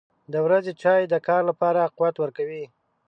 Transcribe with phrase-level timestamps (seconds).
[0.33, 2.65] •د ورځې چای د کار لپاره قوت ورکوي.